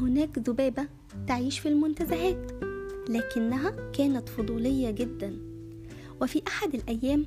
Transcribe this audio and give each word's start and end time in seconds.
هناك 0.00 0.38
ذبابة 0.38 0.88
تعيش 1.26 1.58
في 1.58 1.68
المنتزهات 1.68 2.52
لكنها 3.08 3.90
كانت 3.92 4.28
فضولية 4.28 4.90
جدا. 4.90 5.38
وفي 6.22 6.42
أحد 6.48 6.74
الأيام 6.74 7.26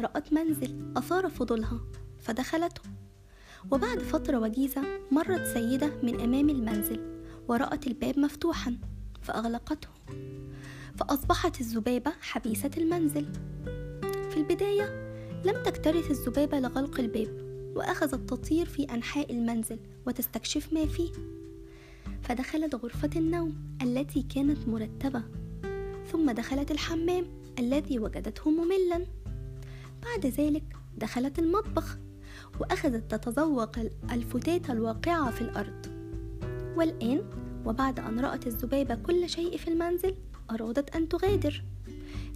رأت 0.00 0.32
منزل 0.32 0.92
أثار 0.96 1.28
فضولها 1.28 1.80
فدخلته. 2.18 2.82
وبعد 3.70 3.98
فترة 3.98 4.38
وجيزة 4.38 4.82
مرت 5.10 5.46
سيدة 5.46 5.90
من 6.02 6.20
أمام 6.20 6.50
المنزل 6.50 7.00
ورأت 7.48 7.86
الباب 7.86 8.18
مفتوحا 8.18 8.78
فأغلقته. 9.22 9.88
فأصبحت 10.96 11.60
الذبابة 11.60 12.12
حبيسة 12.20 12.70
المنزل. 12.76 13.26
في 14.30 14.36
البداية 14.36 15.14
لم 15.44 15.62
تكترث 15.62 16.10
الذبابة 16.10 16.60
لغلق 16.60 17.00
الباب 17.00 17.44
وأخذت 17.76 18.30
تطير 18.30 18.66
في 18.66 18.82
أنحاء 18.82 19.32
المنزل 19.32 19.78
وتستكشف 20.06 20.72
ما 20.72 20.86
فيه. 20.86 21.12
فدخلت 22.24 22.74
غرفة 22.74 23.10
النوم 23.16 23.54
التي 23.82 24.22
كانت 24.22 24.68
مرتبة 24.68 25.22
ثم 26.12 26.30
دخلت 26.30 26.70
الحمام 26.70 27.24
الذي 27.58 27.98
وجدته 27.98 28.50
مملا. 28.50 29.06
بعد 30.02 30.26
ذلك 30.26 30.76
دخلت 30.98 31.38
المطبخ 31.38 31.98
وأخذت 32.60 33.14
تتذوق 33.14 33.78
الفتاة 34.12 34.72
الواقعة 34.72 35.30
في 35.30 35.40
الأرض. 35.40 35.86
والآن 36.76 37.22
وبعد 37.64 38.00
أن 38.00 38.20
رأت 38.20 38.46
الذبابة 38.46 38.94
كل 38.94 39.28
شيء 39.28 39.56
في 39.56 39.68
المنزل 39.68 40.14
أرادت 40.50 40.96
أن 40.96 41.08
تغادر. 41.08 41.64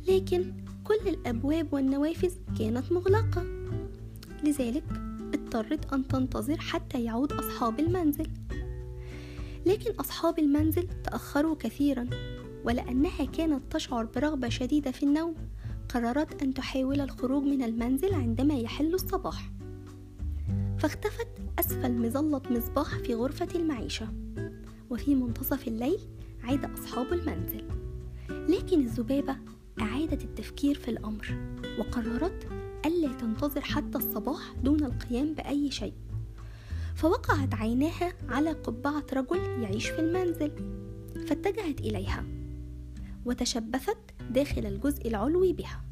لكن 0.09 0.53
كل 0.85 1.09
الأبواب 1.09 1.73
والنوافذ 1.73 2.33
كانت 2.59 2.93
مغلقة. 2.93 3.45
لذلك 4.45 4.85
اضطرت 5.35 5.93
أن 5.93 6.09
تنتظر 6.09 6.57
حتى 6.59 7.05
يعود 7.05 7.33
أصحاب 7.33 7.81
المنزل. 7.81 8.27
لكن 9.69 9.91
أصحاب 9.91 10.39
المنزل 10.39 10.89
تأخروا 11.05 11.57
كثيرا 11.59 12.07
ولأنها 12.65 13.25
كانت 13.25 13.73
تشعر 13.73 14.05
برغبة 14.05 14.49
شديدة 14.49 14.91
في 14.91 15.03
النوم 15.03 15.35
قررت 15.89 16.43
أن 16.43 16.55
تحاول 16.55 17.01
الخروج 17.01 17.43
من 17.45 17.63
المنزل 17.63 18.15
عندما 18.15 18.55
يحل 18.55 18.95
الصباح. 18.95 19.51
فاختفت 20.79 21.29
أسفل 21.59 21.93
مظلة 21.93 22.43
مصباح 22.51 22.99
في 22.99 23.15
غرفة 23.15 23.49
المعيشة. 23.55 24.09
وفي 24.91 25.15
منتصف 25.15 25.69
الليل 25.69 25.99
عاد 26.43 26.65
أصحاب 26.65 27.13
المنزل. 27.13 27.65
لكن 28.29 28.81
الذبابة 28.81 29.37
أعادت 29.81 30.25
التفكير 30.25 30.79
في 30.79 30.91
الأمر 30.91 31.53
وقررت 31.79 32.49
ألا 32.87 33.13
تنتظر 33.13 33.61
حتى 33.61 33.99
الصباح 33.99 34.53
دون 34.63 34.85
القيام 34.85 35.35
بأي 35.35 35.71
شيء. 35.71 35.95
فوقعت 36.99 37.55
عيناها 37.55 38.13
على 38.29 38.53
قبعة 38.53 39.07
رجل 39.13 39.63
يعيش 39.63 39.89
في 39.89 39.99
المنزل 39.99 40.53
فاتجهت 41.27 41.81
إليها 41.81 42.25
وتشبثت 43.25 43.99
داخل 44.31 44.67
الجزء 44.67 45.09
العلوي 45.09 45.53
بها. 45.53 45.85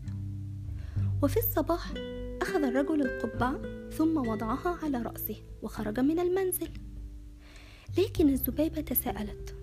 وفي 1.22 1.36
الصباح 1.36 1.94
أخذ 2.42 2.62
الرجل 2.64 3.02
القبعة 3.02 3.60
ثم 3.90 4.16
وضعها 4.16 4.78
على 4.82 5.02
رأسه 5.02 5.36
وخرج 5.62 6.00
من 6.00 6.18
المنزل. 6.18 6.70
لكن 7.98 8.28
الذبابة 8.28 8.80
تساءلت 8.80 9.54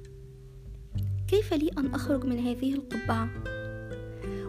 كيف 1.28 1.53
لي 1.53 1.69
أن 1.78 1.94
أخرج 1.94 2.25
من 2.25 2.39
هذه 2.39 2.73
القبعة؟ 2.73 3.30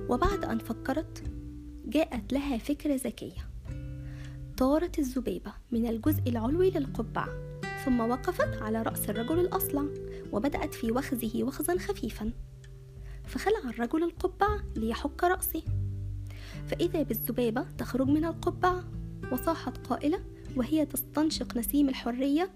وبعد 0.09 0.45
أن 0.45 0.59
فكرت 0.59 1.23
جاءت 1.87 2.33
لها 2.33 2.59
فكرة 2.59 2.95
ذكية. 2.95 3.54
طارت 4.57 4.99
الذبابة 4.99 5.53
من 5.71 5.87
الجزء 5.87 6.23
العلوي 6.29 6.71
للقبعة 6.71 7.29
ثم 7.85 8.01
وقفت 8.01 8.63
على 8.63 8.83
رأس 8.83 9.11
الرجل 9.11 9.41
الأصلع 9.41 9.85
وبدأت 10.33 10.75
في 10.75 10.93
وخزه 10.93 11.45
وخزا 11.45 11.79
خفيفا. 11.79 12.33
فخلع 13.25 13.71
الرجل 13.71 14.03
القبعة 14.03 14.63
ليحك 14.77 15.25
رأسه. 15.25 15.63
فإذا 16.67 17.03
بالذبابة 17.03 17.63
تخرج 17.79 18.09
من 18.09 18.25
القبعة 18.25 18.85
وصاحت 19.33 19.87
قائلة 19.87 20.21
وهي 20.57 20.87
تستنشق 20.87 21.57
نسيم 21.57 21.89
الحرية 21.89 22.51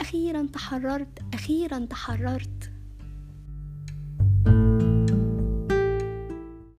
أخيرا 0.00 0.46
تحررت 0.52 1.18
أخيرا 1.34 1.78
تحررت. 1.78 2.72